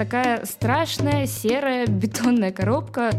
[0.00, 3.10] такая страшная серая бетонная коробка.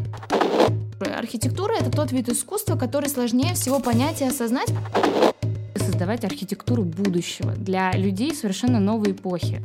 [1.00, 4.70] Архитектура— это тот вид искусства, который сложнее всего понять и осознать.
[5.76, 9.62] Создавать архитектуру будущего для людей совершенно новой эпохи.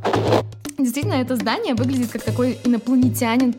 [0.77, 3.54] Действительно, это здание выглядит как такой инопланетянин.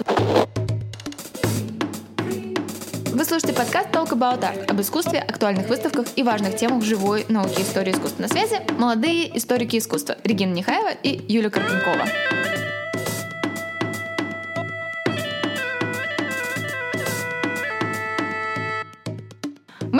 [3.11, 7.61] Вы слушаете подкаст Talk About Art об искусстве, актуальных выставках и важных темах живой науки
[7.61, 8.57] истории искусства на связи.
[8.77, 12.05] Молодые историки искусства Регина Нехаева и Юлия Карпенкова.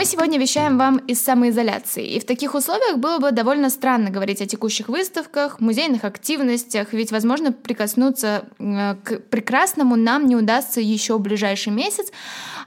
[0.08, 4.46] Сегодня вещаем вам из самоизоляции, и в таких условиях было бы довольно странно говорить о
[4.46, 11.20] текущих выставках, музейных активностях, ведь, возможно, прикоснуться э, к прекрасному нам не удастся еще в
[11.20, 12.10] ближайший месяц,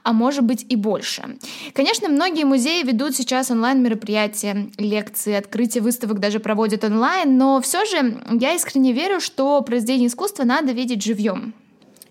[0.03, 1.37] а может быть и больше.
[1.73, 8.21] Конечно, многие музеи ведут сейчас онлайн-мероприятия, лекции, открытие выставок даже проводят онлайн, но все же
[8.31, 11.55] я искренне верю, что произведение искусства надо видеть живьем.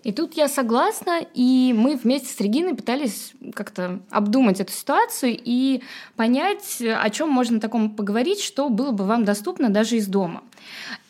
[0.03, 5.83] И тут я согласна, и мы вместе с Региной пытались как-то обдумать эту ситуацию и
[6.15, 10.41] понять, о чем можно такому поговорить, что было бы вам доступно даже из дома.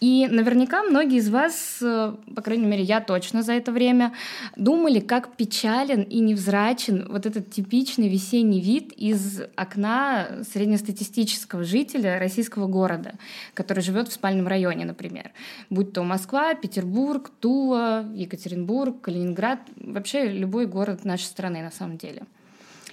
[0.02, 4.14] И наверняка многие из вас, э, по крайней мере, я точно за это время,
[4.56, 12.66] думали, как печален и невзрачен вот этот типичный весенний вид из окна среднестатистического жителя российского
[12.66, 13.14] города,
[13.54, 15.34] который живет в спальном районе, например.
[15.70, 22.24] Будь то Москва, Петербург, Тула, Екатеринбург, Калининград, вообще любой город нашей страны на самом деле.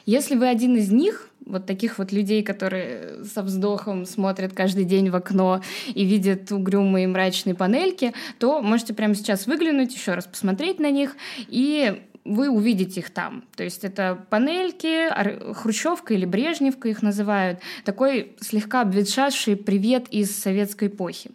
[0.04, 5.10] Если вы один из них, вот таких вот людей, которые со вздохом смотрят каждый день
[5.10, 10.78] в окно и видят угрюмые мрачные панельки, то можете прямо сейчас выглянуть, еще раз посмотреть
[10.78, 11.16] на них
[11.48, 13.44] и вы увидите их там.
[13.56, 15.08] То есть это панельки,
[15.54, 21.30] хрущевка или брежневка их называют, такой слегка обветшавший привет из советской эпохи.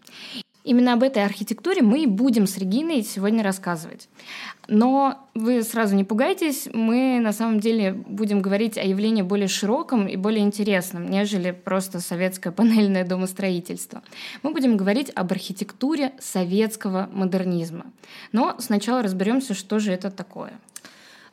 [0.64, 4.08] Именно об этой архитектуре мы и будем с Региной сегодня рассказывать.
[4.67, 10.07] Но вы сразу не пугайтесь, мы на самом деле будем говорить о явлении более широком
[10.07, 14.03] и более интересном, нежели просто советское панельное домостроительство.
[14.41, 17.85] Мы будем говорить об архитектуре советского модернизма.
[18.31, 20.53] Но сначала разберемся, что же это такое.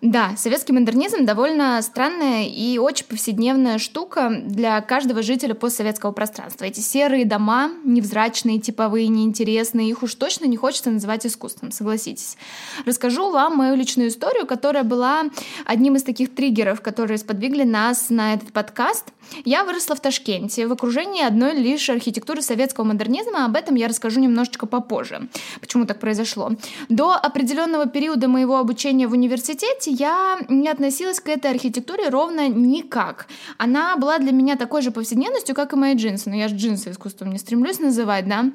[0.03, 6.65] Да, советский модернизм довольно странная и очень повседневная штука для каждого жителя постсоветского пространства.
[6.65, 12.39] Эти серые дома, невзрачные, типовые, неинтересные, их уж точно не хочется называть искусством, согласитесь.
[12.87, 15.25] Расскажу вам мою личную историю, которая была
[15.67, 19.05] одним из таких триггеров, которые сподвигли нас на этот подкаст.
[19.45, 24.19] Я выросла в Ташкенте, в окружении одной лишь архитектуры советского модернизма, об этом я расскажу
[24.19, 25.29] немножечко попозже,
[25.61, 26.53] почему так произошло.
[26.89, 33.27] До определенного периода моего обучения в университете я не относилась к этой архитектуре ровно никак.
[33.59, 36.31] Она была для меня такой же повседневностью, как и мои джинсы.
[36.31, 38.51] Но я же джинсы искусством не стремлюсь называть, да.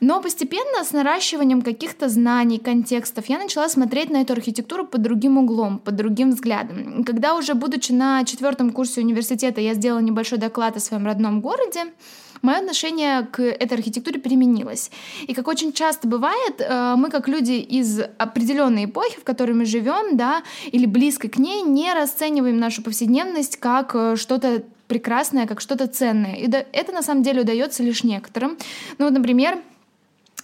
[0.00, 5.38] Но постепенно с наращиванием каких-то знаний, контекстов, я начала смотреть на эту архитектуру под другим
[5.38, 7.04] углом, под другим взглядом.
[7.04, 11.84] Когда уже будучи на четвертом курсе университета, я сделала небольшой доклад о своем родном городе,
[12.42, 14.90] мое отношение к этой архитектуре переменилось.
[15.26, 19.64] И как очень часто бывает, э, мы как люди из определенной эпохи, в которой мы
[19.64, 25.60] живем, да, или близко к ней, не расцениваем нашу повседневность как э, что-то прекрасное, как
[25.60, 26.34] что-то ценное.
[26.36, 28.56] И это на самом деле удается лишь некоторым.
[28.98, 29.58] Ну вот, например,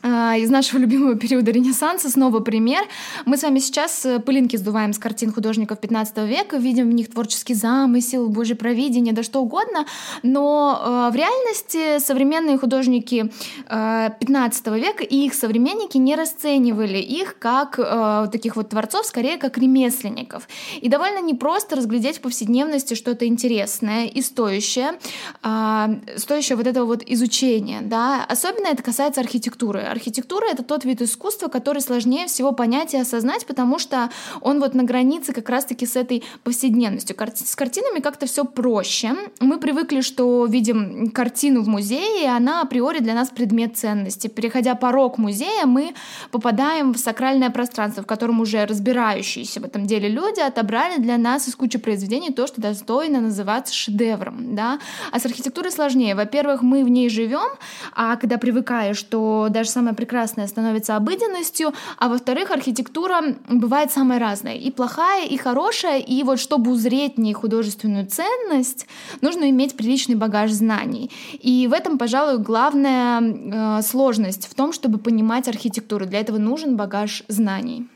[0.02, 2.10] из нашего любимого периода Ренессанса.
[2.10, 2.82] Снова пример.
[3.24, 7.10] Мы с вами сейчас э, пылинки сдуваем с картин художников 15 века, видим в них
[7.10, 9.86] творческий замысел, божье провидение, да что угодно,
[10.22, 13.30] но э, в реальности современные художники
[13.68, 19.38] э, 15 века и их современники не расценивали их как э, таких вот творцов, скорее
[19.38, 20.48] как ремесленников.
[20.80, 24.98] И довольно непросто разглядеть в повседневности что-то интересное и стоящее,
[25.42, 25.86] э,
[26.16, 27.80] стоящее вот этого вот изучения.
[27.82, 28.24] Да?
[28.28, 33.46] Особенно это касается архитектуры архитектура— это тот вид искусства, который сложнее всего понять и осознать,
[33.46, 34.10] потому что
[34.40, 37.16] он вот на границе как раз-таки с этой повседневностью.
[37.34, 39.14] С картинами как-то все проще.
[39.40, 44.28] Мы привыкли, что видим картину в музее, и она априори для нас предмет ценности.
[44.28, 45.94] Переходя порог музея, мы
[46.30, 51.48] попадаем в сакральное пространство, в котором уже разбирающиеся в этом деле люди отобрали для нас
[51.48, 54.54] из кучи произведений то, что достойно называться шедевром.
[54.54, 54.78] Да?
[55.12, 56.14] А с архитектурой сложнее.
[56.14, 57.48] Во-первых, мы в ней живем,
[57.94, 64.20] а когда привыкаешь, что даже сам самое прекрасное становится обыденностью, а во-вторых, архитектура бывает самая
[64.20, 68.86] разная, и плохая, и хорошая, и вот чтобы узреть в ней художественную ценность,
[69.22, 71.10] нужно иметь приличный багаж знаний.
[71.32, 76.06] И в этом, пожалуй, главная э, сложность в том, чтобы понимать архитектуру.
[76.06, 77.88] Для этого нужен багаж знаний.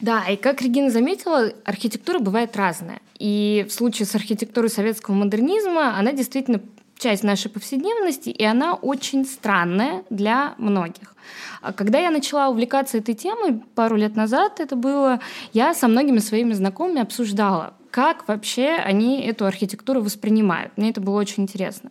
[0.00, 3.00] Да, и как Регина заметила, архитектура бывает разная.
[3.20, 6.60] И в случае с архитектурой советского модернизма она действительно
[6.98, 11.14] часть нашей повседневности, и она очень странная для многих.
[11.60, 15.20] А когда я начала увлекаться этой темой пару лет назад, это было,
[15.52, 20.72] я со многими своими знакомыми обсуждала, как вообще они эту архитектуру воспринимают.
[20.76, 21.90] Мне это было очень интересно.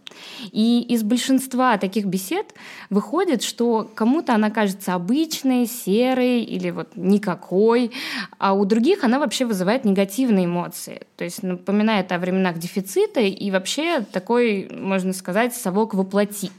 [0.54, 2.54] И из большинства таких бесед
[2.90, 7.92] выходит, что кому-то она кажется обычной, серой или вот никакой,
[8.38, 11.02] а у других она вообще вызывает негативные эмоции.
[11.18, 16.52] То есть напоминает о временах дефицита и вообще такой, можно сказать, совок воплоти.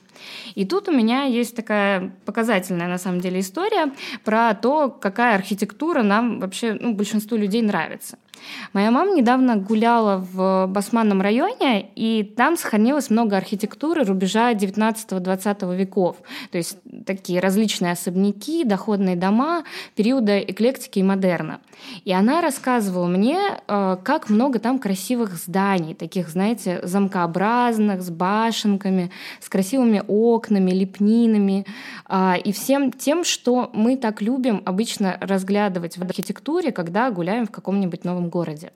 [0.57, 3.93] И тут у меня есть такая показательная, на самом деле, история
[4.25, 8.19] про то, какая архитектура нам вообще, ну, большинству людей нравится.
[8.73, 16.17] Моя мама недавно гуляла в Басманном районе, и там сохранилось много архитектуры рубежа 19-20 веков.
[16.51, 19.65] То есть такие различные особняки, доходные дома
[19.95, 21.61] периода эклектики и модерна.
[22.05, 29.11] И она рассказывала мне, э, как много там красивых зданий, таких, знаете, замкообразных, с башенками,
[29.41, 31.67] с красивыми окнами, лепнинами
[32.07, 37.51] а, и всем тем, что мы так любим обычно разглядывать в архитектуре, когда гуляем в
[37.51, 38.73] каком-нибудь новом городе.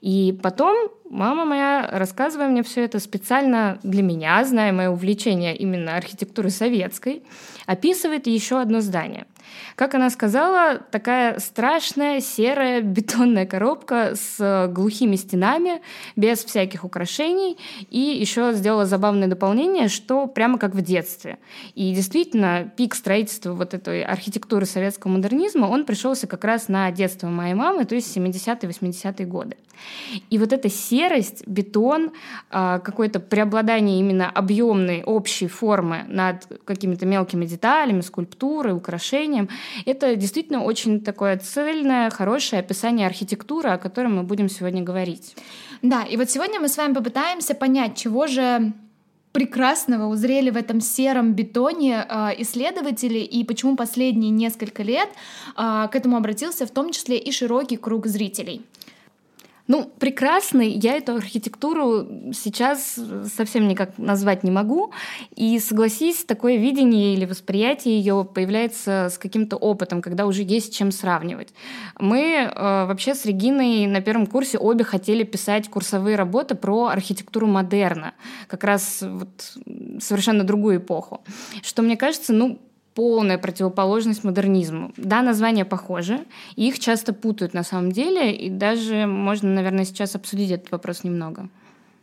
[0.00, 5.96] И потом мама моя, рассказывая мне все это специально для меня, зная мое увлечение именно
[5.96, 7.22] архитектурой советской,
[7.66, 9.26] описывает еще одно здание–
[9.76, 15.82] как она сказала, такая страшная серая бетонная коробка с глухими стенами,
[16.16, 17.58] без всяких украшений.
[17.90, 21.38] И еще сделала забавное дополнение, что прямо как в детстве.
[21.74, 27.28] И действительно, пик строительства вот этой архитектуры советского модернизма, он пришелся как раз на детство
[27.28, 29.56] моей мамы, то есть 70-е, 80-е годы.
[30.30, 32.12] И вот эта серость, бетон,
[32.50, 38.74] а, какое-то преобладание именно объемной общей формы над какими-то мелкими деталями, скульптурой,
[39.36, 39.48] украшением,
[39.84, 45.36] это действительно очень такое цельное, хорошее описание архитектуры, о которой мы будем сегодня говорить.
[45.82, 48.72] Да, и вот сегодня мы с вами попытаемся понять, чего же
[49.32, 55.08] прекрасного узрели в этом сером бетоне э, исследователи и почему последние несколько лет
[55.56, 58.62] э, к этому обратился в том числе и широкий круг зрителей.
[59.68, 62.98] Ну, прекрасный, я эту архитектуру сейчас
[63.34, 64.92] совсем никак назвать не могу.
[65.34, 70.92] И согласись, такое видение или восприятие ее появляется с каким-то опытом, когда уже есть чем
[70.92, 71.52] сравнивать.
[71.98, 77.48] Мы э, вообще с Региной на первом курсе обе хотели писать курсовые работы про архитектуру
[77.48, 78.14] модерна,
[78.46, 79.56] как раз вот
[80.00, 81.24] совершенно другую эпоху.
[81.62, 82.60] Что мне кажется, ну,
[82.96, 84.90] полная противоположность модернизму.
[84.96, 86.18] Да, названия похожи,
[86.56, 91.48] их часто путают на самом деле, и даже можно, наверное, сейчас обсудить этот вопрос немного.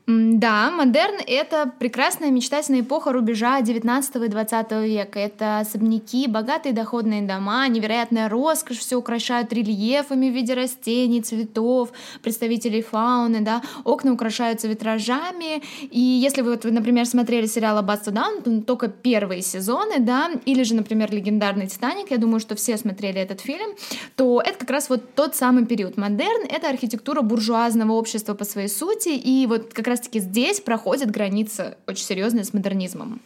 [0.05, 5.17] Да, модерн— это прекрасная мечтательная эпоха рубежа 19 и 20 века.
[5.17, 12.81] Это особняки, богатые доходные дома, невероятная роскошь, все украшают рельефами в виде растений, цветов, представителей
[12.81, 18.89] фауны, да, окна украшаются витражами, и если вы, вот, например, смотрели сериал «Аббатство Даунтон», только
[18.89, 23.69] первые сезоны, да, или же, например, «Легендарный Титаник», я думаю, что все смотрели этот фильм,
[24.17, 25.95] то это как раз вот тот самый период.
[25.95, 31.11] Модерн— это архитектура буржуазного общества по своей сути, и вот как раз раз-таки здесь проходит
[31.11, 33.21] граница очень серьезная с модернизмом.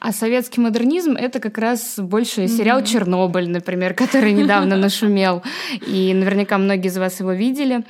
[0.00, 2.86] А советский модернизм— это как раз больше сериал mm-hmm.
[2.86, 5.42] «Чернобыль», например, который недавно нашумел,
[5.86, 7.84] и наверняка многие из вас его видели.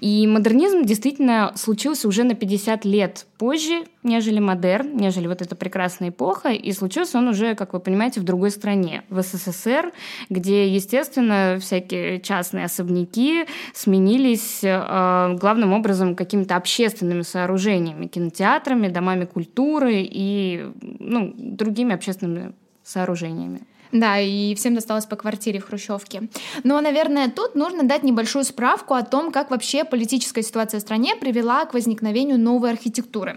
[0.00, 6.08] И модернизм действительно случился уже на 50 лет позже, нежели модерн, нежели вот эта прекрасная
[6.10, 9.92] эпоха, и случился он уже, как вы понимаете, в другой стране, в СССР,
[10.30, 20.02] где, естественно, всякие частные особняки сменились э, главным образом какими-то общественными сооружениями, кинотеатрами, домами культуры
[20.02, 20.66] и
[20.98, 23.66] ну, другими общественными сооружениями.
[23.92, 26.28] Да, и всем досталось по квартире в Хрущевке.
[26.64, 31.14] Но, наверное, тут нужно дать небольшую справку о том, как вообще политическая ситуация в стране
[31.14, 33.36] привела к возникновению новой архитектуры.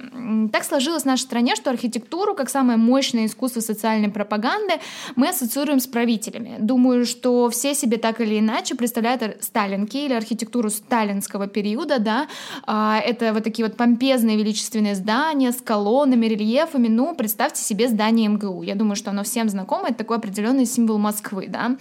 [0.53, 4.75] Так сложилось в нашей стране, что архитектуру, как самое мощное искусство социальной пропаганды,
[5.17, 6.55] мы ассоциируем с правителями.
[6.59, 12.27] Думаю, что все себе так или иначе представляют сталинки или архитектуру сталинского периода, да,
[12.65, 18.29] а, это вот такие вот помпезные величественные здания с колоннами, рельефами, ну, представьте себе здание
[18.29, 18.63] МГУ.
[18.63, 21.77] Я думаю, что оно всем знакомо, это такое определенное определенный символ Москвы, да.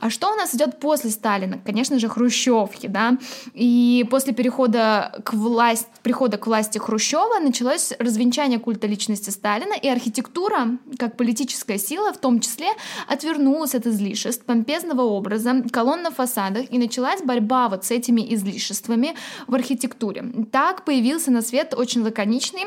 [0.00, 1.58] А что у нас идет после Сталина?
[1.64, 3.18] Конечно же, хрущевки, да.
[3.54, 9.88] И после перехода к власти, прихода к власти Хрущева началось развенчание культа личности Сталина, и
[9.88, 12.68] архитектура, как политическая сила, в том числе,
[13.08, 19.14] отвернулась от излишеств, помпезного образа, колонн на фасадах, и началась борьба вот с этими излишествами
[19.46, 20.24] в архитектуре.
[20.50, 22.64] Так появился на свет очень лаконичный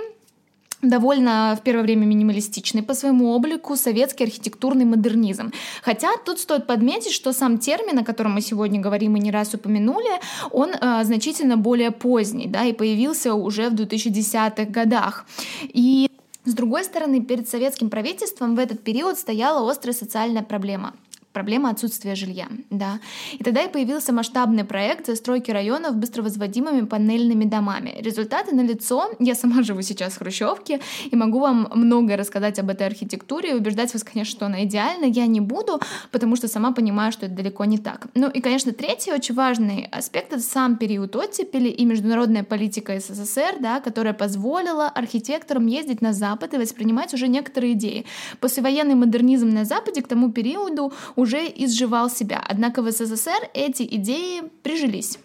[0.90, 5.52] довольно в первое время минималистичный по своему облику советский архитектурный модернизм.
[5.84, 9.54] Хотя тут стоит подметить, что сам термин, о котором мы сегодня говорим и не раз
[9.54, 10.20] упомянули,
[10.52, 15.26] он э, значительно более поздний, да, и появился уже в 2010-х годах.
[15.64, 16.10] И
[16.46, 20.94] С другой стороны, перед советским правительством в этот период стояла острая социальная проблема
[21.36, 22.48] проблема отсутствия жилья.
[22.70, 23.00] Да.
[23.34, 27.94] И тогда и появился масштабный проект застройки районов быстровозводимыми панельными домами.
[28.00, 29.12] Результаты налицо.
[29.20, 30.80] Я сама живу сейчас в Хрущевке
[31.12, 33.54] и могу вам многое рассказать об этой архитектуре.
[33.54, 37.36] Убеждать вас, конечно, что она идеальна, я не буду, потому что сама понимаю, что это
[37.36, 38.08] далеко не так.
[38.16, 43.58] Ну и, конечно, третий очень важный аспект— это сам период оттепели и международная политика СССР,
[43.60, 48.06] да, которая позволила архитекторам ездить на Запад и воспринимать уже некоторые идеи.
[48.40, 52.44] Послевоенный модернизм на Западе к тому периоду уже изживал себя.
[52.48, 55.20] Однако в СССР эти идеи прижились.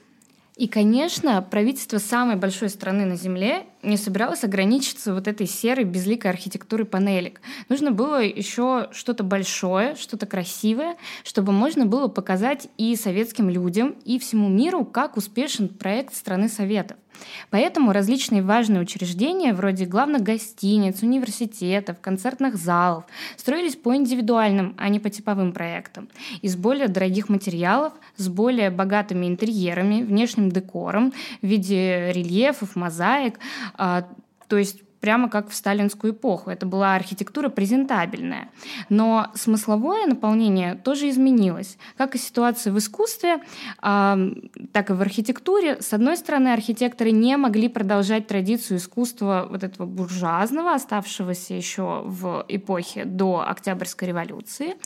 [0.60, 6.30] И, конечно, правительство самой большой страны на Земле не собиралось ограничиться вот этой серой безликой
[6.30, 7.40] архитектурой панелек.
[7.70, 14.18] Нужно было еще что-то большое, что-то красивое, чтобы можно было показать и советским людям, и
[14.18, 16.98] всему миру, как успешен проект страны Советов.
[17.50, 23.04] Поэтому различные важные учреждения, вроде главных гостиниц, университетов, концертных залов,
[23.36, 26.08] строились по индивидуальным, а не по типовым проектам,
[26.42, 31.12] из более дорогих материалов, с более богатыми интерьерами, внешним декором
[31.42, 33.38] в виде рельефов, мозаик,
[33.74, 34.06] а,
[34.48, 36.50] то есть прямо как в сталинскую эпоху.
[36.50, 38.50] Это была архитектура презентабельная.
[38.90, 41.78] Но смысловое наполнение тоже изменилось.
[41.96, 43.40] Как и ситуация в искусстве,
[43.80, 45.80] так и в архитектуре.
[45.80, 52.44] С одной стороны, архитекторы не могли продолжать традицию искусства вот этого буржуазного, оставшегося еще в
[52.48, 54.76] эпохе до Октябрьской революции.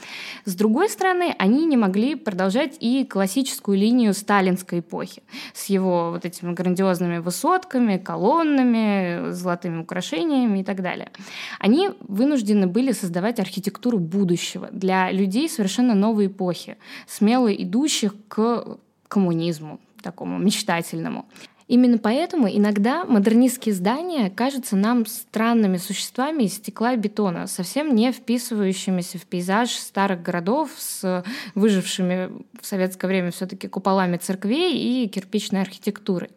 [0.45, 6.25] С другой стороны, они не могли продолжать и классическую линию сталинской эпохи с его вот
[6.25, 11.11] этими грандиозными высотками, колоннами, золотыми украшениями украшениями и так далее.
[11.59, 19.81] Они вынуждены были создавать архитектуру будущего для людей совершенно новой эпохи, смело идущих к коммунизму,
[20.03, 21.27] такому мечтательному.
[21.67, 28.13] Именно поэтому иногда модернистские здания кажутся нам странными существами из стекла и бетона, совсем не
[28.13, 32.31] вписывающимися в пейзаж старых городов с выжившими
[32.61, 36.29] в советское время все-таки куполами церквей и кирпичной архитектурой.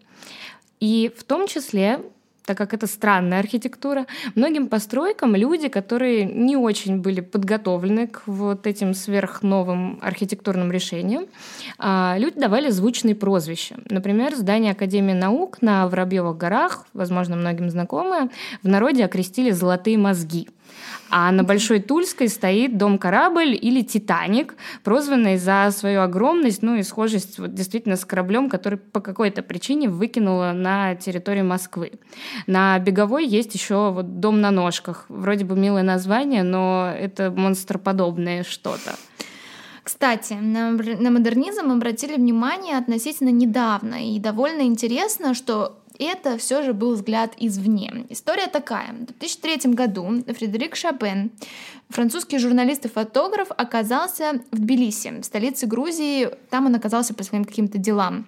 [0.80, 2.00] И в том числе
[2.48, 8.66] так как это странная архитектура, многим постройкам люди, которые не очень были подготовлены к вот
[8.66, 11.25] этим сверхновым архитектурным решениям,
[11.77, 13.75] а, люди давали звучные прозвища.
[13.89, 18.30] Например, здание Академии наук на Воробьевых горах, возможно, многим знакомое,
[18.63, 20.48] в народе окрестили «золотые мозги».
[21.10, 27.40] А на Большой Тульской стоит дом-корабль или Титаник, прозванный за свою огромность, ну и схожесть
[27.40, 31.94] вот действительно с кораблем, который по какой-то причине выкинуло на территорию Москвы.
[32.46, 35.06] На Беговой есть еще вот дом на ножках.
[35.08, 38.96] Вроде бы милое название, но это монстроподобное что-то.
[39.88, 46.74] Кстати, на, на модернизм обратили внимание относительно недавно, и довольно интересно, что это все же
[46.74, 48.06] был взгляд извне.
[48.10, 48.94] История такая.
[48.94, 51.32] В 2003 году Фредерик Шопен,
[51.89, 56.30] французский журналист и фотограф, оказался в Тбилиси, столице Грузии.
[56.50, 58.25] Там он оказался по своим каким-то делам.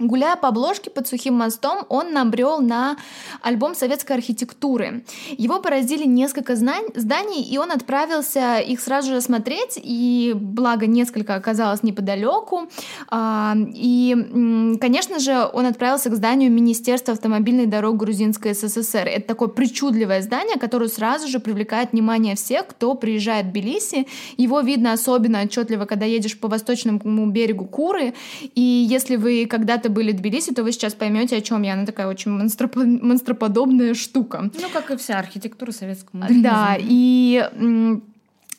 [0.00, 2.96] Гуляя по обложке под сухим мостом, он набрел на
[3.42, 5.04] альбом советской архитектуры.
[5.36, 11.82] Его поразили несколько зданий, и он отправился их сразу же смотреть, и благо несколько оказалось
[11.82, 12.70] неподалеку.
[13.10, 19.06] А, и, конечно же, он отправился к зданию Министерства автомобильных дорог Грузинской СССР.
[19.06, 24.06] Это такое причудливое здание, которое сразу же привлекает внимание всех, кто приезжает в Тбилиси.
[24.38, 28.14] Его видно особенно отчетливо, когда едешь по восточному берегу Куры,
[28.54, 31.74] и если вы когда-то были Тбилиси, то вы сейчас поймете, о чем я.
[31.74, 32.76] Она такая очень монстроп...
[32.76, 34.50] монстроподобная штука.
[34.54, 36.50] Ну, как и вся архитектура советского модернизма.
[36.50, 38.00] Да, и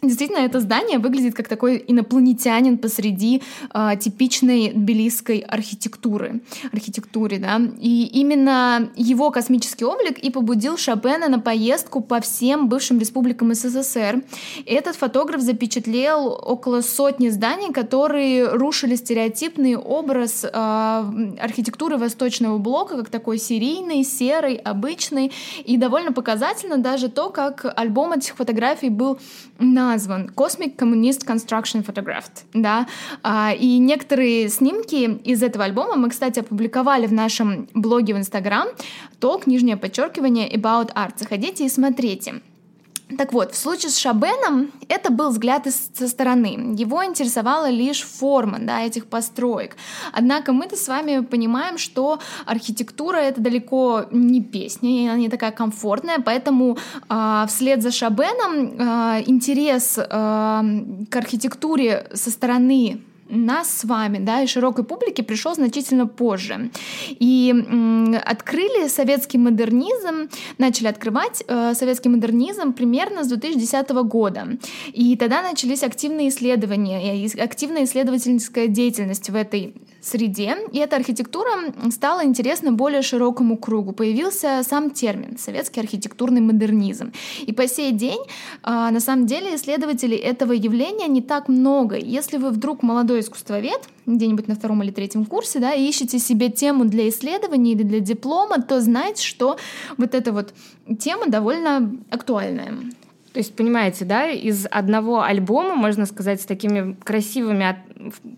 [0.01, 6.41] Действительно, это здание выглядит как такой инопланетянин посреди э, типичной тбилисской архитектуры,
[6.71, 7.61] архитектуре, да.
[7.79, 14.23] И именно его космический облик и побудил Шопена на поездку по всем бывшим республикам СССР.
[14.65, 20.49] Этот фотограф запечатлел около сотни зданий, которые рушили стереотипный образ э,
[21.39, 25.31] архитектуры Восточного блока, как такой серийный, серый, обычный.
[25.63, 29.19] И довольно показательно даже то, как альбом этих фотографий был
[29.59, 32.87] на назван Cosmic Communist Construction Photographed, да,
[33.23, 38.67] а, и некоторые снимки из этого альбома мы, кстати, опубликовали в нашем блоге в Инстаграм,
[39.19, 42.41] толк, нижнее подчеркивание, about art, заходите и смотрите.
[43.17, 46.75] Так вот, в случае с Шабеном это был взгляд со стороны.
[46.77, 49.75] Его интересовала лишь форма да, этих построек.
[50.11, 56.19] Однако мы-то с вами понимаем, что архитектура это далеко не песня, она не такая комфортная,
[56.19, 56.77] поэтому
[57.09, 64.41] э, вслед за Шабеном э, интерес э, к архитектуре со стороны нас с вами, да,
[64.41, 66.69] и широкой публике пришел значительно позже.
[67.09, 67.53] И
[68.23, 74.47] открыли советский модернизм, начали открывать э, советский модернизм примерно с 2010 года.
[74.93, 81.51] И тогда начались активные исследования, активная исследовательская деятельность в этой среде, и эта архитектура
[81.91, 83.91] стала интересна более широкому кругу.
[83.91, 87.11] Появился сам термин «советский архитектурный модернизм».
[87.41, 88.21] И по сей день,
[88.63, 91.97] а, на самом деле, исследователей этого явления не так много.
[91.97, 96.85] Если вы вдруг молодой искусствовед, где-нибудь на втором или третьем курсе, да, ищете себе тему
[96.85, 99.57] для исследования или для диплома, то знайте, что
[99.97, 100.53] вот эта вот
[100.99, 102.73] тема довольно актуальная.
[103.33, 107.77] То есть, понимаете, да, из одного альбома, можно сказать, с такими красивыми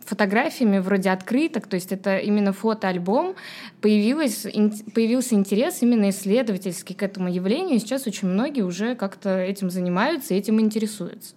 [0.06, 3.36] фотографиями вроде открыток, то есть это именно фотоальбом,
[3.82, 4.46] появилось,
[4.94, 10.36] появился интерес именно исследовательский к этому явлению, и сейчас очень многие уже как-то этим занимаются
[10.36, 11.34] и этим интересуются.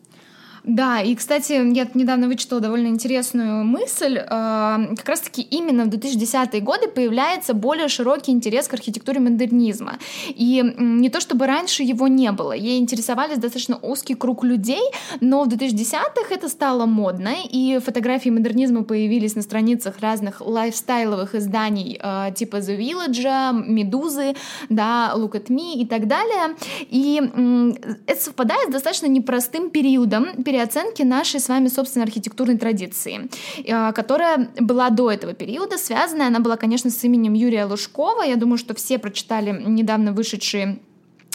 [0.67, 4.19] Да, и, кстати, я недавно вычитала довольно интересную мысль.
[4.19, 9.99] А, как раз-таки именно в 2010-е годы появляется более широкий интерес к архитектуре модернизма.
[10.29, 14.83] И не то чтобы раньше его не было, ей интересовались достаточно узкий круг людей,
[15.21, 21.97] но в 2010-х это стало модно, и фотографии модернизма появились на страницах разных лайфстайловых изданий
[22.03, 24.35] а, типа The Village, Медузы,
[24.69, 26.57] да, Look at Me и так далее.
[26.91, 27.23] И
[28.09, 33.29] это совпадает с достаточно непростым периодом, переоценки нашей с вами собственной архитектурной традиции,
[33.65, 38.23] э, которая была до этого периода, связанная, она была, конечно, с именем Юрия Лужкова.
[38.23, 40.79] Я думаю, что все прочитали недавно вышедшие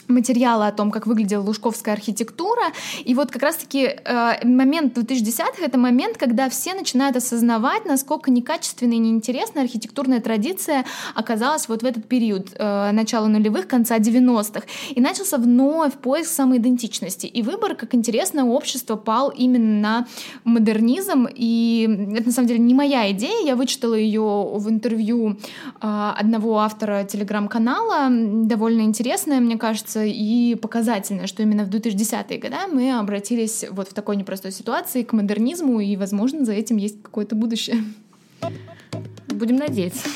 [0.08, 2.64] материалы о том, как выглядела лужковская архитектура.
[3.04, 8.96] И вот как раз-таки э, момент 2010-х— это момент, когда все начинают осознавать, насколько некачественная
[8.96, 14.66] и неинтересная архитектурная традиция оказалась вот в этот период э, начала нулевых, конца 90-х.
[14.90, 17.28] И начался вновь поиск самоидентичности.
[17.28, 20.08] И выбор, как интересно, общество пал именно на
[20.44, 21.28] модернизм.
[21.34, 23.46] И это, на самом деле, не моя идея.
[23.46, 25.38] Я вычитала ее в интервью
[25.82, 28.08] э, одного автора телеграм-канала.
[28.10, 33.94] Довольно интересное, мне кажется, и показательно, что именно в 2010-е годы мы обратились вот в
[33.94, 37.84] такой непростой ситуации к модернизму, и, возможно, за этим есть какое-то будущее.
[39.28, 40.08] Будем надеяться.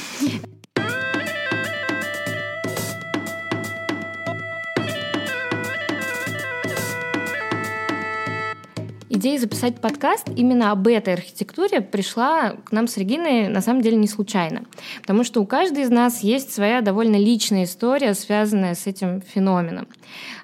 [9.16, 13.98] Идея записать подкаст именно об этой архитектуре пришла к нам с Региной на самом деле
[13.98, 14.66] не случайно.
[15.01, 19.88] Потому что у каждой из нас есть своя довольно личная история, связанная с этим феноменом.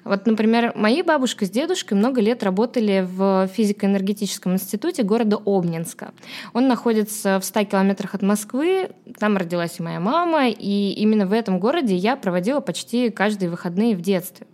[0.04, 6.12] Вот, например, мои бабушка с дедушкой много лет работали в физико-энергетическом институте города Обнинска.
[6.52, 11.32] Он находится в 100 километрах от Москвы, там родилась и моя мама, и именно в
[11.32, 14.46] этом городе я проводила почти каждые выходные в детстве.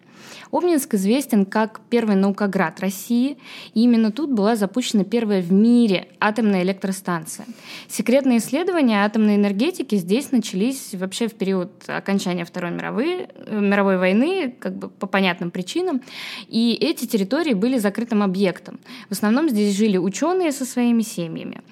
[0.50, 3.38] Обнинск известен как первый наукоград России,
[3.74, 7.46] и именно тут была запущена первая в мире атомная электростанция.
[7.88, 14.54] Секретные исследования атомной энергетики здесь начались вообще в период окончания Второй мировой, э, мировой войны,
[14.58, 16.00] как бы по понятным причинам,
[16.48, 18.80] и эти территории были закрытым объектом.
[19.08, 21.62] В основном здесь жили ученые со своими семьями.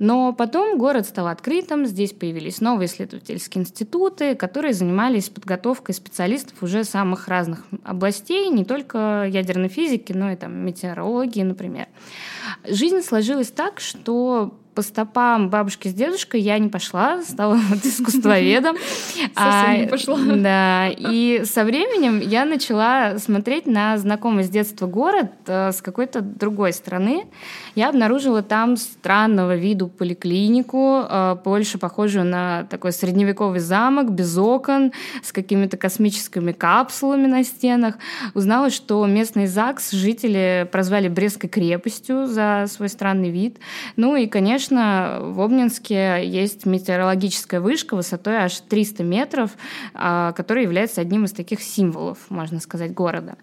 [0.00, 6.84] Но потом город стал открытым, здесь появились новые исследовательские институты, которые занимались подготовкой специалистов уже
[6.84, 11.88] самых разных областей, не только ядерной физики, но и там метеорологии, например.
[12.64, 18.76] Жизнь сложилась так, что по стопам бабушки с дедушкой я не пошла, стала вот искусствоведом.
[19.34, 20.16] Совсем а, не пошла.
[20.18, 26.22] Да, и со временем я начала смотреть на знакомый с детства город э, с какой-то
[26.22, 27.26] другой стороны.
[27.74, 34.92] Я обнаружила там странного виду поликлинику, э, больше похожую на такой средневековый замок, без окон,
[35.22, 37.96] с какими-то космическими капсулами на стенах.
[38.32, 43.58] Узнала, что местный ЗАГС жители прозвали Брестской крепостью за свой странный вид.
[43.96, 49.50] Ну и, конечно, конечно, в Обнинске есть метеорологическая вышка высотой аж 300 метров,
[49.94, 53.36] а, которая является одним из таких символов, можно сказать, города.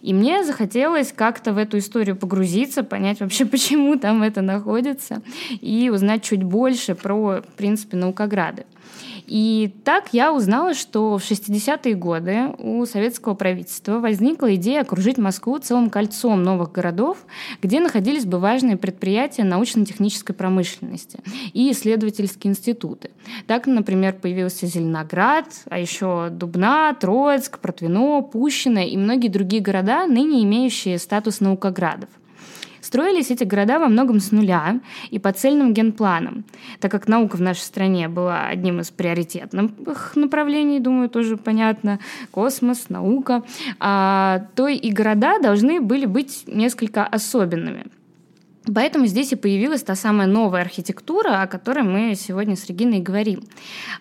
[0.00, 5.22] И мне захотелось как-то в эту историю погрузиться, понять вообще, почему там это находится,
[5.60, 8.64] и узнать чуть больше про, в принципе, наукограды.
[9.32, 15.56] И так я узнала, что в 60-е годы у советского правительства возникла идея окружить Москву
[15.56, 17.16] целым кольцом новых городов,
[17.62, 21.20] где находились бы важные предприятия научно-технической промышленности
[21.54, 23.10] и исследовательские институты.
[23.46, 30.44] Так, например, появился Зеленоград, а еще Дубна, Троицк, Протвино, Пущино и многие другие города, ныне
[30.44, 32.10] имеющие статус наукоградов.
[32.82, 36.44] Строились эти города во многом с нуля и по цельным генпланам,
[36.80, 42.00] так как наука в нашей стране была одним из приоритетных направлений, думаю, тоже понятно,
[42.32, 43.44] космос, наука,
[43.78, 47.86] а, то и города должны были быть несколько особенными–
[48.72, 53.42] Поэтому здесь и появилась та самая новая архитектура, о которой мы сегодня с Региной говорим.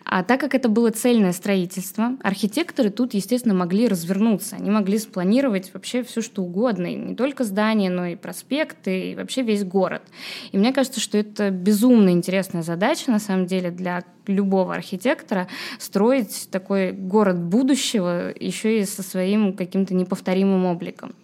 [0.06, 4.58] А так как это было цельное строительство, архитекторы тут, естественно, могли развернуться.
[4.58, 6.88] Они могли спланировать вообще все, что угодно.
[6.88, 10.04] И не только здания, но и проспекты, и вообще весь город.
[10.52, 15.48] И мне кажется, что это безумно интересная задача, на самом деле, для любого архитектора
[15.80, 21.16] строить такой город будущего еще и со своим каким-то неповторимым обликом.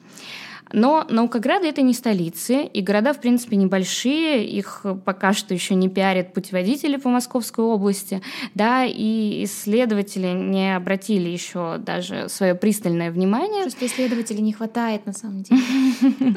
[0.71, 5.89] Но Наукограды— это не столицы, и города, в принципе, небольшие, их пока что еще не
[5.89, 8.21] пиарят путеводители по Московской области,
[8.53, 13.63] да, и исследователи не обратили еще даже свое пристальное внимание.
[13.63, 15.61] Просто исследователей не хватает, на самом деле.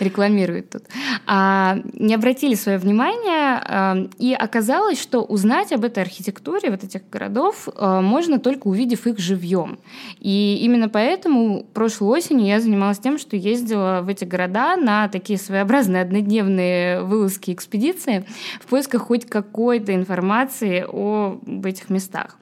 [0.00, 0.82] Рекламируют тут.
[1.26, 7.08] А, не обратили свое внимание, а, и оказалось, что узнать об этой архитектуре вот этих
[7.08, 9.78] городов а, можно только увидев их живьем.
[10.20, 15.08] И именно поэтому прошлой осенью я занималась тем, что есть ездила в эти города на
[15.08, 18.26] такие своеобразные однодневные вылазки экспедиции
[18.60, 22.36] в поисках хоть какой-то информации об этих местах.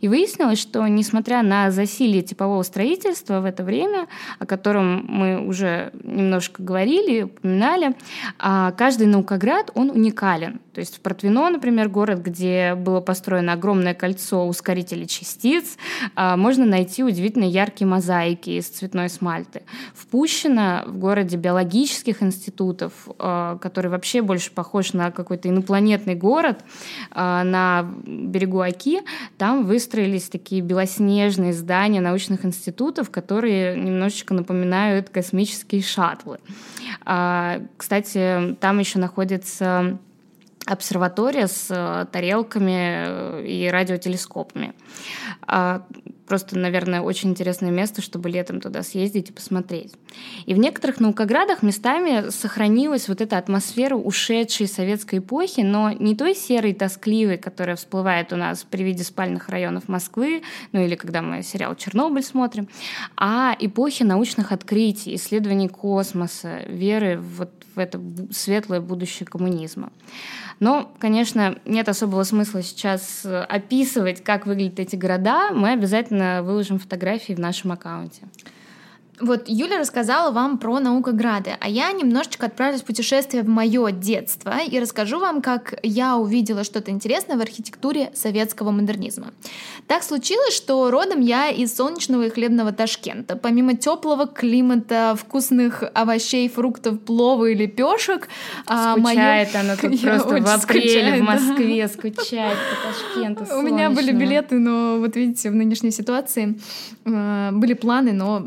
[0.00, 4.06] И выяснилось, что несмотря на засилие типового строительства в это время,
[4.38, 7.94] о котором мы уже немножко говорили, упоминали,
[8.38, 10.60] а, каждый наукоград, он уникален.
[10.72, 15.78] То есть в Протвино, например, город, где было построено огромное кольцо ускорителей частиц,
[16.14, 19.62] а, можно найти удивительно яркие мозаики из цветной смальты.
[19.94, 26.62] В Пущино, в городе биологических институтов, а, который вообще больше похож на какой-то инопланетный город
[27.14, 29.00] на берегу Оки,
[29.38, 36.38] там вы выстроились такие белоснежные здания научных институтов, которые немножечко напоминают космические шаттлы.
[37.04, 39.98] А, кстати, там еще находится
[40.66, 44.72] обсерватория с э, тарелками э, и радиотелескопами.
[45.46, 45.86] А,
[46.26, 49.92] просто, наверное, очень интересное место, чтобы летом туда съездить и посмотреть.
[50.46, 56.34] И в некоторых наукоградах местами сохранилась вот эта атмосфера ушедшей советской эпохи, но не той
[56.34, 61.42] серой тоскливой, которая всплывает у нас при виде спальных районов Москвы, ну или когда мы
[61.42, 62.68] сериал «Чернобыль» смотрим,
[63.16, 68.00] а эпохи научных открытий, исследований космоса, веры вот в это
[68.30, 69.92] светлое будущее коммунизма.
[70.60, 75.50] Но, конечно, нет особого смысла сейчас описывать, как выглядят эти города.
[75.52, 78.22] Мы обязательно выложим фотографии в нашем аккаунте.
[79.20, 84.54] Вот Юля рассказала вам про наукограды, а я немножечко отправлюсь в путешествие в мое детство
[84.58, 89.28] и расскажу вам, как я увидела что-то интересное в архитектуре советского модернизма.
[89.86, 93.36] Так случилось, что родом я из солнечного и хлебного Ташкента.
[93.36, 98.28] Помимо теплого климата, вкусных овощей, фруктов, плова и лепешек,
[98.66, 99.64] а, скучает моё...
[99.64, 101.88] она тут просто в апреле скучаю, в Москве, да.
[101.88, 103.58] скучает по Ташкенту.
[103.58, 106.58] У меня были билеты, но вот видите, в нынешней ситуации
[107.04, 108.46] э, были планы, но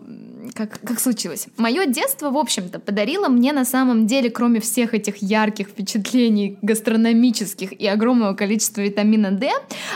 [0.54, 1.48] как, как случилось.
[1.58, 7.74] Мое детство, в общем-то, подарило мне на самом деле, кроме всех этих ярких впечатлений гастрономических
[7.74, 9.50] и огромного количества витамина D,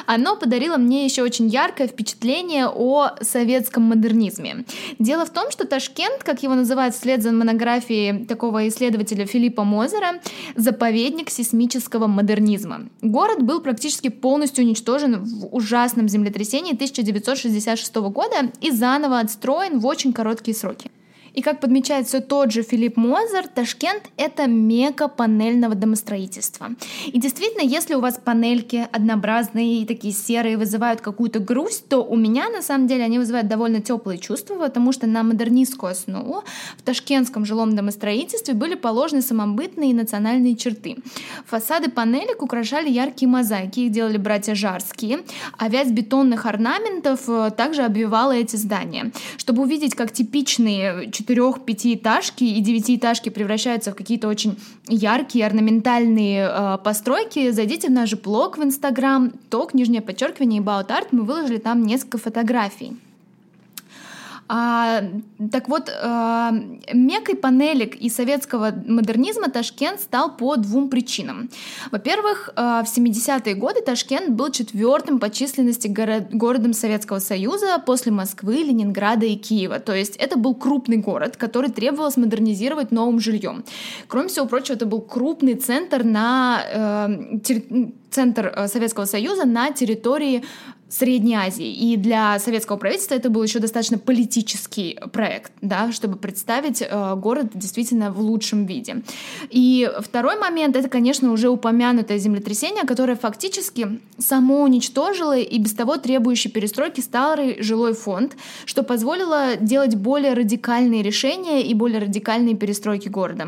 [0.05, 4.65] оно подарило мне еще очень яркое впечатление о советском модернизме.
[4.99, 10.19] Дело в том, что Ташкент, как его называют вслед за монографией такого исследователя Филиппа Мозера,
[10.55, 12.89] заповедник сейсмического модернизма.
[13.01, 20.13] Город был практически полностью уничтожен в ужасном землетрясении 1966 года и заново отстроен в очень
[20.13, 20.91] короткий короткие сроки.
[21.33, 26.69] И как подмечает все тот же Филипп Мозер, Ташкент— это мека панельного домостроительства.
[27.07, 32.15] И действительно, если у вас панельки однообразные и такие серые вызывают какую-то грусть, то у
[32.15, 36.43] меня, на самом деле, они вызывают довольно теплые чувства, потому что на модернистскую основу
[36.77, 40.97] в ташкентском жилом домостроительстве были положены самобытные и национальные черты.
[41.45, 45.19] Фасады панелек украшали яркие мозаики, их делали братья Жарские,
[45.57, 49.11] а вязь бетонных орнаментов э, также обвивала эти здания.
[49.37, 56.77] Чтобы увидеть, как типичные четырех пятиэтажки и девятиэтажки превращаются в какие-то очень яркие орнаментальные э,
[56.83, 61.83] постройки, зайдите в наш блог в Инстаграм, ток, нижнее подчеркивание, About Art, мы выложили там
[61.83, 62.97] несколько фотографий.
[64.47, 65.03] А,
[65.51, 66.51] так вот, а,
[66.93, 71.49] мекой панелек и советского модернизма Ташкент стал по двум причинам.
[71.91, 78.11] Во-первых, а, в 70-е годы Ташкент был четвертым по численности горо- городом Советского Союза после
[78.11, 79.79] Москвы, Ленинграда и Киева.
[79.79, 83.63] То есть это был крупный город, который требовалось модернизировать новым жильем.
[84.07, 89.71] Кроме всего прочего, это был крупный центр на э, терри- центр э, Советского Союза на
[89.71, 90.43] территории
[90.93, 91.71] Средней Азии.
[91.71, 97.47] И для советского правительства это был еще достаточно политический проект, да, чтобы представить э, город
[97.55, 99.01] действительно в лучшем виде.
[99.49, 105.97] И второй момент— это, конечно, уже упомянутое землетрясение, которое фактически само уничтожило и без того
[105.97, 113.09] требующий перестройки старый жилой фонд, что позволило делать более радикальные решения и более радикальные перестройки
[113.09, 113.47] города.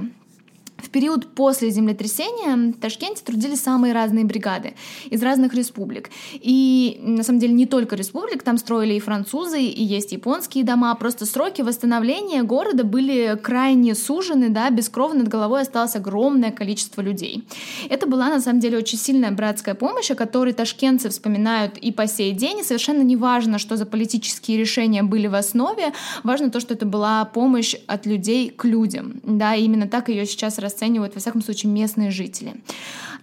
[0.95, 4.75] Период после землетрясения в Ташкенте трудились самые разные бригады
[5.09, 6.09] из разных республик.
[6.35, 10.95] И на самом деле не только республик, там строили и французы, и есть японские дома.
[10.95, 17.01] Просто сроки восстановления города были крайне сужены, да, без крова над головой осталось огромное количество
[17.01, 17.43] людей.
[17.89, 22.07] Это была на самом деле очень сильная братская помощь, о которой ташкентцы вспоминают и по
[22.07, 22.59] сей день.
[22.59, 25.91] И совершенно не важно, что за политические решения были в основе,
[26.23, 29.19] важно то, что это была помощь от людей к людям.
[29.23, 30.84] Да, и именно так ее сейчас расценивают,
[31.15, 32.55] во всяком случае, местные жители.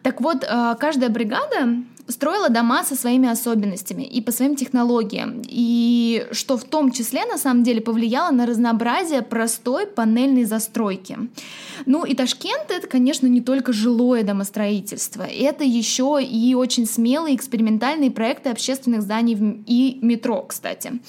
[0.03, 6.27] Так вот, э, каждая бригада строила дома со своими особенностями и по своим технологиям, и
[6.33, 11.18] что в том числе на самом деле повлияло на разнообразие простой панельной застройки.
[11.87, 18.11] Ну и Ташкент это, конечно, не только жилое домостроительство, это еще и очень смелые экспериментальные
[18.11, 21.01] проекты общественных зданий и метро, кстати.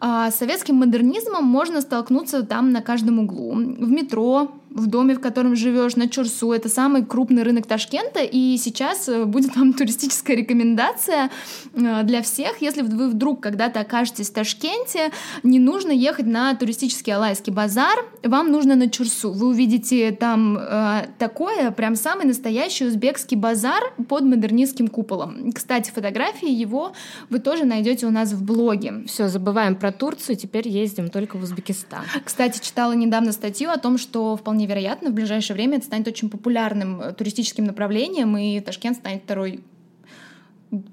[0.00, 3.52] А с советским модернизмом можно столкнуться там на каждом углу.
[3.54, 6.52] В метро, в доме, в котором живешь, на Чурсу.
[6.52, 11.30] Это самый крупный рынок Ташкента, и сейчас э, будет вам туристическая рекомендация
[11.74, 12.60] э, для всех.
[12.60, 15.12] Если вы вдруг когда-то окажетесь в Ташкенте,
[15.44, 19.30] не нужно ехать на туристический Алайский базар, вам нужно на Чурсу.
[19.30, 25.52] Вы увидите там э, такое, прям самый настоящий узбекский базар под модернистским куполом.
[25.52, 26.92] Кстати, фотографии его
[27.30, 29.04] вы тоже найдете у нас в блоге.
[29.06, 32.02] Все, забываем про Турцию, теперь ездим только в Узбекистан.
[32.24, 36.08] Кстати, читала недавно статью о том, что вполне вполне вероятно, в ближайшее время это станет
[36.08, 39.60] очень популярным э, туристическим направлением, и Ташкент станет второй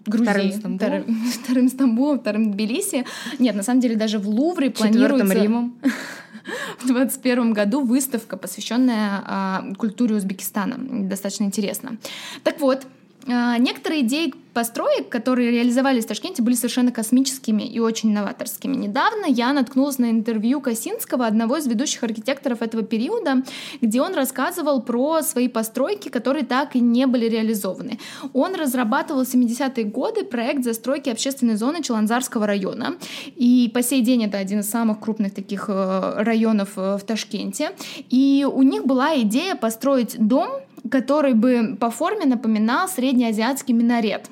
[0.05, 0.77] Грузией, вторым Стамбулом.
[0.77, 3.05] Вторым, вторым Стамбулом, вторым Тбилиси.
[3.39, 5.33] Нет, на самом деле даже в Лувре планируется...
[5.33, 5.75] Римом.
[6.79, 10.77] в 2021 году выставка, посвященная а, культуре Узбекистана.
[11.07, 11.97] Достаточно интересно.
[12.43, 12.85] Так вот,
[13.27, 18.75] а, некоторые идеи построек, которые реализовались в Ташкенте, были совершенно космическими и очень новаторскими.
[18.75, 23.43] Недавно я наткнулась на интервью Косинского, одного из ведущих архитекторов этого периода,
[23.81, 27.99] где он рассказывал про свои постройки, которые так и не были реализованы.
[28.33, 32.97] Он разрабатывал в 70-е годы проект застройки общественной зоны Челанзарского района,
[33.35, 37.71] и по сей день это один из самых крупных таких э, районов э, в Ташкенте.
[38.09, 40.49] И у них была идея построить дом,
[40.89, 44.29] который бы по форме напоминал среднеазиатский минарет.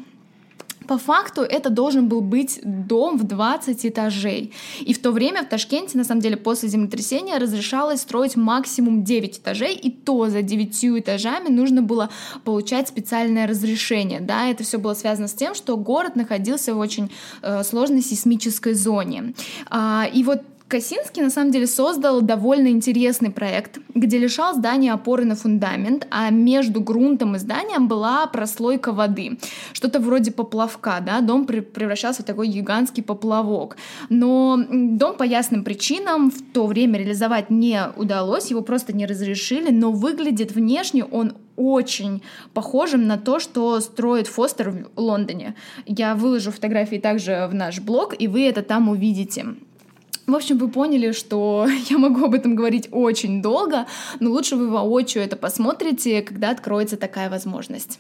[0.89, 4.53] По факту это должен был быть дом в 20 этажей.
[4.81, 9.38] И в то время в Ташкенте, на самом деле, после землетрясения разрешалось строить максимум 9
[9.38, 12.09] этажей, и то за 9 этажами нужно было
[12.43, 14.19] получать специальное разрешение.
[14.19, 14.49] Да?
[14.49, 17.12] Это все было связано с тем, что город находился в очень
[17.43, 19.35] э, сложной сейсмической зоне.
[19.69, 25.25] А, и вот Косинский на самом деле создал довольно интересный проект, где лишал здания опоры
[25.25, 29.39] на фундамент, а между грунтом и зданием была прослойка воды.
[29.73, 33.77] Что-то вроде поплавка, да, дом превращался в такой гигантский поплавок.
[34.10, 39.71] Но дом по ясным причинам в то время реализовать не удалось, его просто не разрешили,
[39.71, 42.21] но выглядит внешне он очень
[42.53, 45.55] похожим на то, что строит Фостер в Лондоне.
[45.88, 49.47] Я выложу фотографии также в наш блог, и вы это там увидите.
[50.29, 53.87] В общем, вы поняли, что я могу об этом говорить очень долго,
[54.19, 57.99] но лучше вы воочию это посмотрите, когда откроется такая возможность.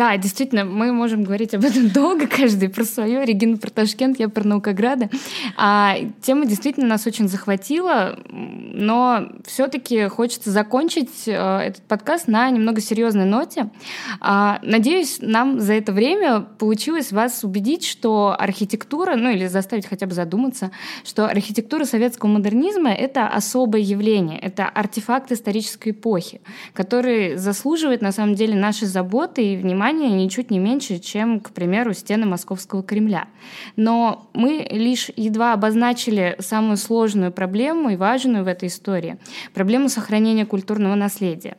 [0.00, 3.22] Да, действительно, мы можем говорить об этом долго, каждый про свое.
[3.22, 5.10] Регина про Ташкент, я про Наукограды.
[5.58, 12.80] А, тема действительно нас очень захватила, но все-таки хочется закончить а, этот подкаст на немного
[12.80, 13.68] серьезной ноте.
[14.22, 20.06] А, надеюсь, нам за это время получилось вас убедить, что архитектура, ну или заставить хотя
[20.06, 20.70] бы задуматься,
[21.04, 26.40] что архитектура советского модернизма— это особое явление, это артефакт исторической эпохи,
[26.72, 31.50] который заслуживает на самом деле нашей заботы и внимания внимания ничуть не меньше, чем, к
[31.50, 33.26] примеру, стены Московского Кремля.
[33.76, 39.18] Но мы лишь едва обозначили самую сложную проблему и важную в этой истории—
[39.54, 41.56] проблему сохранения культурного наследия.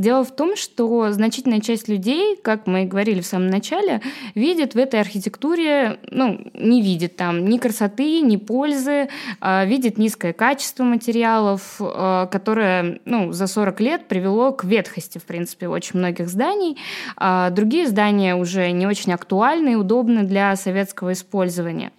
[0.00, 4.00] Дело в том, что значительная часть людей, как мы и говорили в самом начале,
[4.34, 9.10] видит в этой архитектуре, ну, не видит там ни красоты, ни пользы,
[9.42, 15.24] а видит низкое качество материалов, а, которое ну, за 40 лет привело к ветхости, в
[15.24, 16.78] принципе, очень многих зданий.
[17.18, 21.92] А другие здания уже не очень актуальны и удобны для советского использования.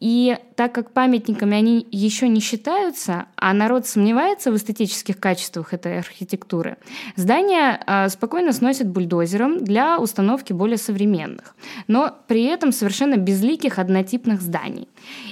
[0.00, 5.98] И так как памятниками они еще не считаются, а народ сомневается в эстетических качествах этой
[5.98, 6.78] архитектуры,
[7.16, 11.54] здания а, спокойно сносят бульдозером для установки более современных,
[11.86, 14.88] но при этом совершенно безликих однотипных зданий.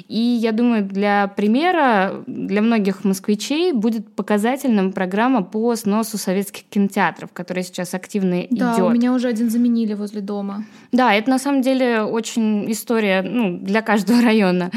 [0.06, 7.32] И я думаю, для примера, для многих москвичей будет показательным программа по сносу советских кинотеатров,
[7.32, 8.80] которая сейчас активно да, идет.
[8.80, 10.64] у меня уже один заменили возле дома.
[10.92, 14.70] Да, это на самом деле очень история ну, для каждого района недавно,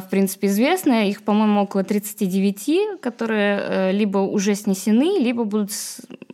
[0.00, 1.08] в принципе, известная.
[1.08, 5.70] Их, по-моему, около 39, которые либо уже снесены, либо будут,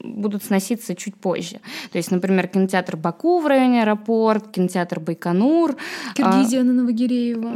[0.03, 1.61] будут сноситься чуть позже.
[1.93, 5.77] То есть, например, кинотеатр Баку в районе аэропорт, кинотеатр Байконур.
[6.15, 7.53] Киргизия на Новогиреево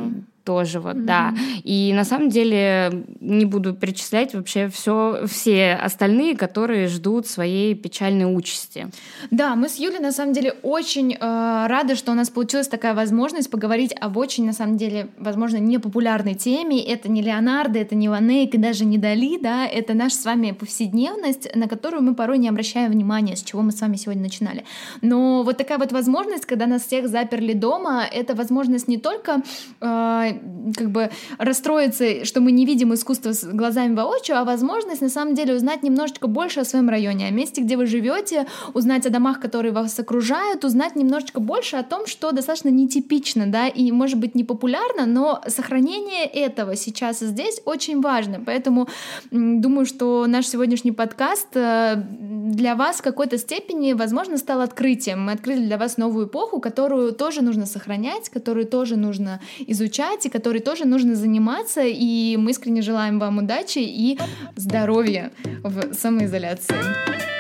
[0.49, 1.05] тоже вот, mm-hmm.
[1.05, 1.35] да.
[1.63, 8.25] И на самом деле не буду перечислять вообще все, все остальные, которые ждут своей печальной
[8.25, 8.89] участи.
[9.31, 12.95] Да, мы с Юлей на самом деле очень э, рады, что у нас получилась такая
[12.95, 16.83] возможность поговорить об очень, на самом деле, возможно, непопулярной теме.
[16.83, 20.25] Это не Леонардо, это не Ван Эйк и даже не Дали, да, это наша с
[20.25, 24.23] вами повседневность, на которую мы порой не обращаем внимания, с чего мы с вами сегодня
[24.23, 24.65] начинали.
[25.03, 29.43] Но вот такая вот возможность, когда нас всех заперли дома, это возможность не только
[29.83, 30.38] э,
[30.77, 35.35] как бы расстроиться, что мы не видим искусство с глазами воочию, а возможность на самом
[35.35, 39.41] деле узнать немножечко больше о своем районе, о месте, где вы живете, узнать о домах,
[39.41, 44.35] которые вас окружают, узнать немножечко больше о том, что достаточно нетипично, да, и может быть
[44.35, 48.41] не популярно, но сохранение этого сейчас и здесь очень важно.
[48.45, 48.89] Поэтому
[49.31, 55.25] думаю, что наш сегодняшний подкаст э, для вас в какой-то степени, возможно, стал открытием.
[55.25, 60.31] Мы открыли для вас новую эпоху, которую тоже нужно сохранять, которую тоже нужно изучать, и
[60.31, 64.19] которой тоже нужно заниматься, и мы искренне желаем вам удачи и
[64.57, 67.38] здоровья в самоизоляции.